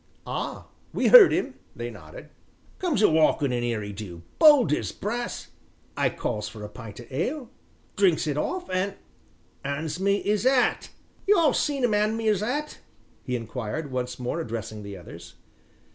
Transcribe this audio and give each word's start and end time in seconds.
"Ah 0.25 0.65
we 0.93 1.11
'eard 1.11 1.31
'im," 1.31 1.53
they 1.75 1.91
nodded. 1.91 2.29
"Comes 2.79 3.03
a 3.03 3.07
walkin' 3.07 3.51
in 3.51 3.63
'ere 3.63 3.83
'e 3.83 3.91
do, 3.93 4.23
bold 4.39 4.73
as 4.73 4.91
brass 4.91 5.49
calls 6.17 6.49
for 6.49 6.63
a 6.63 6.69
pint 6.69 6.99
o' 6.99 7.05
ale 7.11 7.51
drinks 7.95 8.25
it 8.25 8.35
off, 8.35 8.67
an' 8.71 8.95
'ands 9.63 9.99
me 9.99 10.17
'is 10.21 10.43
'at; 10.43 10.89
you 11.27 11.37
all 11.37 11.53
seen 11.53 11.83
'im 11.83 11.93
'and 11.93 12.17
me 12.17 12.27
'is 12.27 12.41
'at?" 12.41 12.79
he 13.21 13.35
inquired, 13.35 13.91
once 13.91 14.17
more 14.17 14.41
addressing 14.41 14.81
the 14.81 14.97
others. 14.97 15.35